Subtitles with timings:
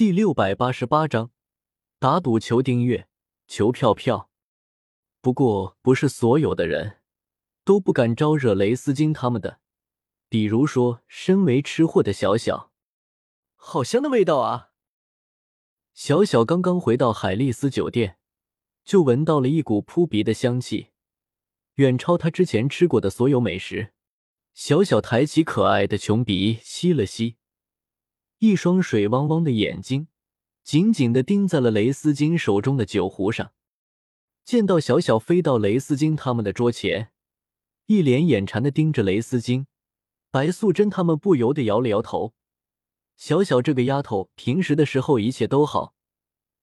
[0.00, 1.30] 第六百八十八章，
[1.98, 3.06] 打赌求订阅，
[3.46, 4.30] 求票票。
[5.20, 7.00] 不过，不是所有的人
[7.64, 9.60] 都不敢招惹雷斯金他们的。
[10.30, 12.72] 比如说，身为吃货的小小，
[13.56, 14.70] 好香的味道啊！
[15.92, 18.16] 小小刚刚回到海丽丝酒店，
[18.82, 20.92] 就闻到了一股扑鼻的香气，
[21.74, 23.92] 远超他之前吃过的所有美食。
[24.54, 27.36] 小小抬起可爱的穷鼻，吸了吸。
[28.40, 30.08] 一双水汪汪的眼睛
[30.64, 33.52] 紧紧的盯在了雷斯金手中的酒壶上，
[34.46, 37.10] 见到小小飞到雷斯金他们的桌前，
[37.84, 39.66] 一脸眼馋的盯着雷斯金，
[40.30, 42.32] 白素贞他们不由得摇了摇头。
[43.14, 45.92] 小小这个丫头平时的时候一切都好，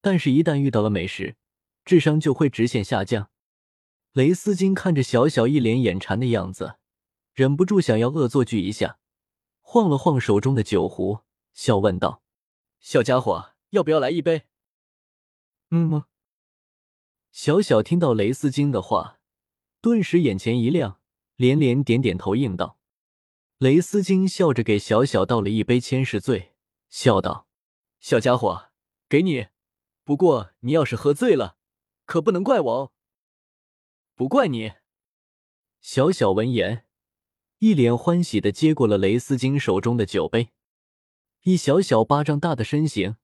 [0.02, 1.36] 但是一旦遇到了美食，
[1.86, 3.30] 智商就会直线下降。
[4.14, 6.78] 雷斯金看着小小一脸眼馋的样子，
[7.36, 8.98] 忍不住想要恶作剧一下，
[9.62, 11.20] 晃了晃手中的酒壶。
[11.58, 12.22] 笑问道
[12.80, 14.44] ：“小家伙，要不要来一杯
[15.72, 16.06] ？”“嗯吗？”
[17.34, 19.20] 小小听到雷斯金的话，
[19.82, 21.02] 顿时眼前一亮，
[21.36, 22.78] 连连点点头应道。
[23.58, 26.54] 雷斯金笑着给小小倒了一杯千世醉，
[26.90, 27.48] 笑道
[28.00, 28.70] ：“小家伙，
[29.10, 29.48] 给你。
[30.04, 31.58] 不过你要是喝醉了，
[32.06, 32.92] 可不能怪我哦。
[34.14, 34.74] ”“不怪你。”
[35.82, 36.86] 小小闻言，
[37.58, 40.52] 一脸欢喜的接过了雷斯金手中的酒杯。
[41.48, 43.16] 一小小巴掌大的身形，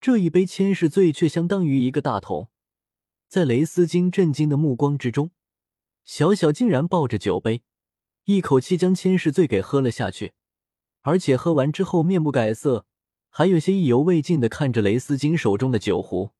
[0.00, 2.48] 这一杯千世醉却相当于一个大桶。
[3.28, 5.30] 在雷斯金震惊的目光之中，
[6.02, 7.62] 小小竟然抱着酒杯，
[8.24, 10.32] 一口气将千世醉给喝了下去，
[11.02, 12.84] 而且喝完之后面不改色，
[13.28, 16.32] 还有些意犹未尽的看着雷斯金手中的酒壶。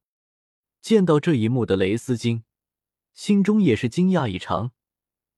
[0.83, 2.43] 见到这一幕的雷斯金，
[3.15, 4.73] 心中也是惊讶异常。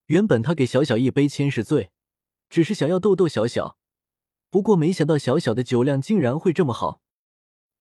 [0.06, 1.90] 原本他给小小一杯千世醉，
[2.48, 3.77] 只是想要逗逗小小。
[4.50, 7.02] 不过，没想到小小的酒量竟然会这么好。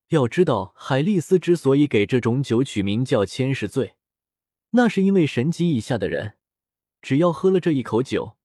[0.10, 3.96] 要知道，海丽丝之所以给这种酒取名叫千世醉，
[4.72, 6.36] 那是因为神级以下的人，
[7.02, 8.38] 只要喝了这一口酒，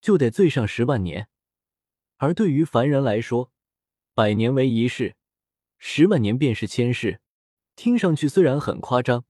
[0.00, 1.28] 就得醉上十万年。
[2.18, 3.50] 而对于凡人来说，
[4.14, 5.16] 百年为一世，
[5.78, 7.20] 十万年便是千世。
[7.76, 9.24] 听上去虽然很夸张，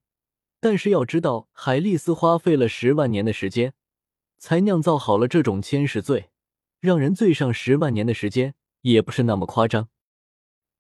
[0.60, 3.74] 但是要知道，海丽丝花费了十万年的时间，
[4.38, 6.30] 才酿造好了这种千世醉。
[6.84, 9.88] 让人醉上十万年的时间也不是那么夸张。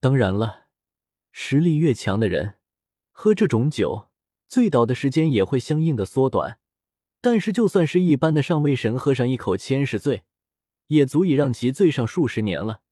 [0.00, 0.66] 当然了，
[1.32, 2.56] 实力越强的人
[3.10, 4.10] 喝这种酒，
[4.46, 6.58] 醉倒的时间也会相应的缩短。
[7.22, 10.24] 但是就算是一般的上位神喝上一口千世醉，
[10.88, 12.82] 也足以让其醉上数十年了。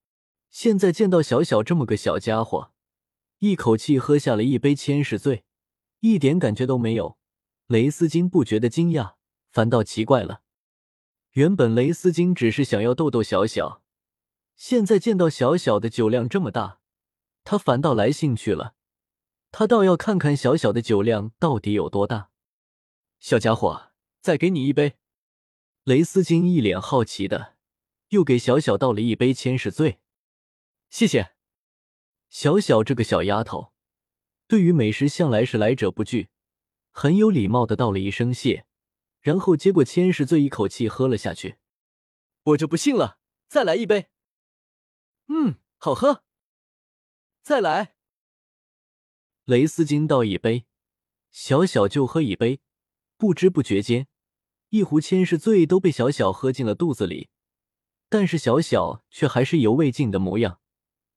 [0.48, 2.72] 现在见到小小这么个小家伙，
[3.40, 5.44] 一口气喝下了一杯千世醉，
[6.00, 7.18] 一点感觉都没有，
[7.66, 9.16] 雷斯金不觉得惊讶，
[9.50, 10.40] 反倒奇怪了。
[11.32, 13.82] 原本雷斯金只是想要逗逗小小，
[14.54, 16.80] 现在见到小小的酒量这么大，
[17.42, 18.74] 他反倒来兴趣了。
[19.50, 22.30] 他倒要看看小小的酒量到底有多大。
[23.18, 24.96] 小家伙，再给你一杯。
[25.84, 27.56] 雷斯金一脸好奇的，
[28.10, 30.00] 又给小小倒了一杯千世醉。
[30.90, 31.32] 谢谢。
[32.28, 33.72] 小小这个小丫头，
[34.46, 36.28] 对于美食向来是来者不拒，
[36.90, 38.66] 很有礼貌的道了一声谢。
[39.22, 41.56] 然后接过千世醉，一口气喝了下去。
[42.42, 43.18] 我就不信了，
[43.48, 44.10] 再来一杯。
[45.28, 46.24] 嗯，好喝。
[47.42, 47.94] 再来。
[49.44, 50.66] 雷斯金倒一杯，
[51.30, 52.60] 小小就喝一杯。
[53.16, 54.08] 不知不觉间，
[54.70, 57.30] 一壶千世醉都被小小喝进了肚子里。
[58.08, 60.60] 但是小小却还是犹未尽的模样，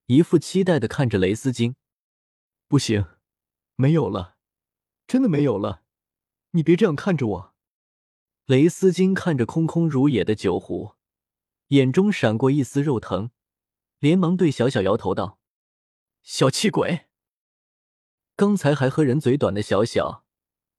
[0.06, 1.76] 一副期待的看着雷斯金。
[2.68, 3.08] 不行，
[3.76, 4.38] 没有了，
[5.08, 5.84] 真的没有了。
[6.52, 7.55] 你别这样看着我。
[8.46, 10.94] 雷斯金看着空空如也的酒壶，
[11.70, 13.32] 眼中闪过一丝肉疼，
[13.98, 15.40] 连忙对小小摇头道
[16.22, 17.08] ：“小气鬼！”
[18.38, 20.26] 刚才还和人嘴短的小小，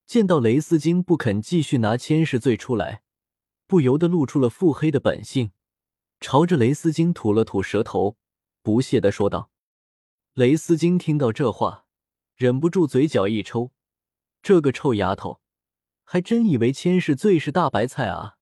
[0.07, 3.03] 见到雷斯金不肯继续拿千世醉出来，
[3.67, 5.51] 不由得露出了腹黑的本性，
[6.21, 8.17] 朝着雷斯金吐了吐舌头，
[8.63, 9.51] 不屑的说道
[10.35, 11.87] ：“雷斯金听到这话，
[12.37, 13.73] 忍不住嘴角一抽，
[14.41, 15.41] 这个臭丫头！”
[16.09, 18.37] 还真以为千世醉是大白菜啊！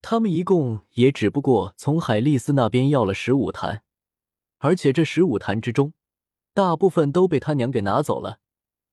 [0.00, 3.82] 他们一共也只不过从海丽丝那边要了十五坛，
[4.58, 5.92] 而且这十五坛之中，
[6.54, 8.38] 大部分都被他娘给拿走了。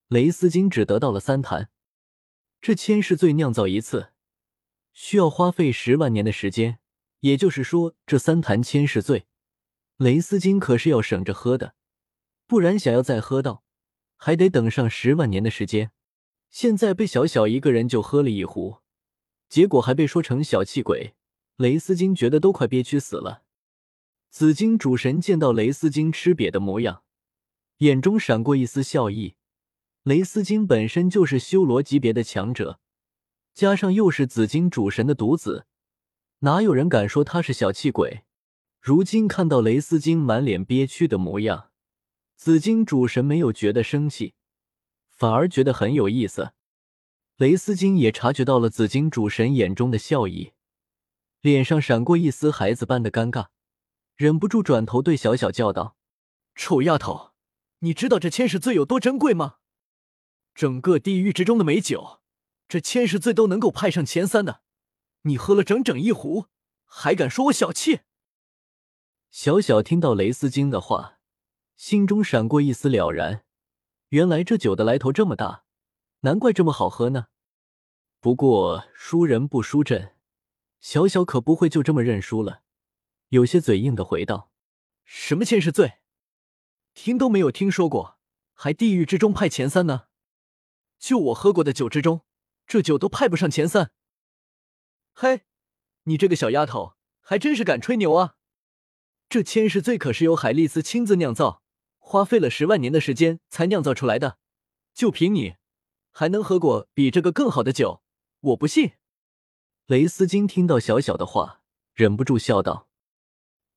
[0.07, 1.69] 雷斯金只得到了三坛。
[2.59, 4.13] 这千世醉酿造一次，
[4.93, 6.79] 需要花费十万年的时间，
[7.19, 9.27] 也就是说，这三坛千世醉，
[9.97, 11.75] 雷斯金可是要省着喝的，
[12.47, 13.63] 不然想要再喝到，
[14.15, 15.91] 还得等上十万年的时间。
[16.49, 18.77] 现在被小小一个人就喝了一壶，
[19.49, 21.15] 结果还被说成小气鬼，
[21.57, 23.43] 雷斯金觉得都快憋屈死了。
[24.29, 27.03] 紫金主神见到雷斯金吃瘪的模样，
[27.77, 29.35] 眼中闪过一丝笑意。
[30.03, 32.79] 雷斯金本身就是修罗级别的强者，
[33.53, 35.65] 加上又是紫金主神的独子，
[36.39, 38.23] 哪有人敢说他是小气鬼？
[38.79, 41.71] 如今看到雷斯金满脸憋屈的模样，
[42.37, 44.35] 紫金主神没有觉得生气，
[45.17, 46.53] 反而觉得很有意思。
[47.37, 50.53] 雷斯金也察觉到了紫金主神眼中的笑意，
[51.41, 53.47] 脸上闪过一丝孩子般的尴尬，
[54.15, 55.97] 忍不住转头对小小叫道
[56.55, 57.33] ：“臭丫头，
[57.79, 59.57] 你知道这千世醉有多珍贵吗？”
[60.55, 62.21] 整个地狱之中的美酒，
[62.67, 64.61] 这千世醉都能够派上前三的，
[65.21, 66.47] 你喝了整整一壶，
[66.85, 68.01] 还敢说我小气？
[69.29, 71.19] 小小听到雷斯金的话，
[71.75, 73.43] 心中闪过一丝了然，
[74.09, 75.65] 原来这酒的来头这么大，
[76.21, 77.27] 难怪这么好喝呢。
[78.21, 80.15] 不过输人不输阵，
[80.79, 82.63] 小小可不会就这么认输了，
[83.29, 84.49] 有些嘴硬的回道
[85.03, 85.99] ：“什么千世醉，
[86.93, 88.17] 听都没有听说过，
[88.53, 90.05] 还地狱之中派前三呢？”
[90.97, 92.25] 就我喝过的酒之中，
[92.65, 93.91] 这酒都派不上前三。
[95.13, 95.41] 嘿，
[96.03, 98.37] 你这个小丫头还真是敢吹牛啊！
[99.27, 101.61] 这千世醉可是由海丽丝亲自酿造，
[102.07, 104.37] 花费了十万年的时间才酿造出来的。
[104.93, 105.55] 就凭你，
[106.11, 108.01] 还能喝过比这个更好的酒？
[108.39, 108.93] 我不信。
[109.87, 111.61] 雷斯金听到小小的话，
[111.93, 112.87] 忍不住笑道：“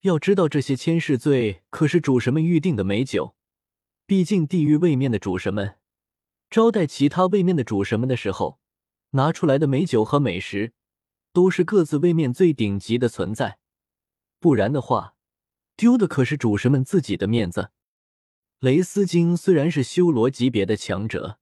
[0.02, 3.34] 要知道，这些千世醉可是主神们预定的美酒，
[4.06, 5.78] 毕竟地狱位面的主神们。”
[6.48, 8.60] 招待其他位面的主神们的时候，
[9.10, 10.72] 拿出来的美酒和美食，
[11.32, 13.58] 都是各自位面最顶级的存在。
[14.38, 15.16] 不然的话，
[15.76, 17.72] 丢的可是主神们自己的面子。
[18.60, 21.38] 雷斯金虽然是修罗级别的强者，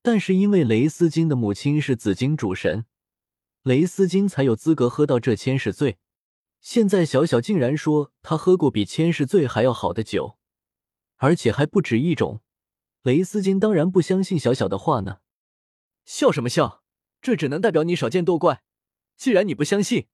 [0.00, 2.86] 但是因为雷斯金的母亲是紫金主神，
[3.64, 5.98] 雷斯金才有资格喝到这千世醉。
[6.62, 10.38] 现在小小竟然说他喝过比千世醉还要好的酒，
[11.18, 12.40] 而且还不止一种。
[13.02, 15.18] 雷斯金当然不相信小小的话呢，
[16.06, 16.82] 笑什么笑？
[17.20, 18.62] 这只能代表你少见多怪。
[19.18, 20.06] 既然你不相信，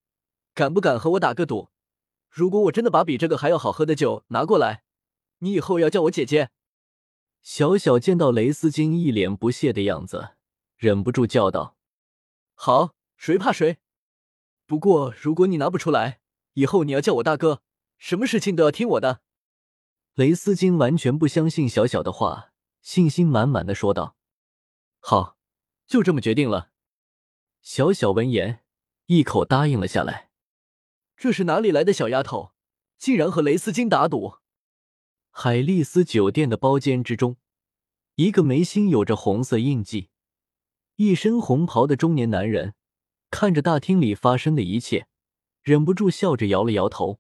[0.53, 1.69] 敢不敢和我打个赌？
[2.29, 4.83] 如果我真的把比这个还要好喝的酒拿过来，
[5.45, 6.51] 你以后要叫我姐姐。
[7.43, 10.31] 小小见到雷斯金一脸不屑的样子，
[10.77, 11.77] 忍不住叫道
[12.57, 13.77] ：“好，谁怕谁？
[14.67, 16.21] 不过如果你拿不出来，
[16.55, 17.63] 以后你要叫我大哥，
[17.99, 19.21] 什么事情都要听我的。”
[20.15, 22.51] 雷斯金完全不相信小小的话。
[22.81, 24.17] 信心满满的说道
[25.01, 25.39] ：“好，
[25.87, 26.71] 就这么决定了。”
[27.63, 28.63] 小小闻言，
[29.07, 30.31] 一口答应了下来。
[31.17, 32.53] 这是哪里来的小丫头，
[32.99, 34.37] 竟然和雷斯金打赌？
[35.37, 37.37] 海丽丝酒店的包间之中，
[38.15, 40.09] 一个眉心有着红色印记、
[40.95, 42.75] 一身红袍的中年男人，
[43.31, 45.09] 看着大厅里发生的一切，
[45.61, 47.19] 忍不住笑着摇了摇头。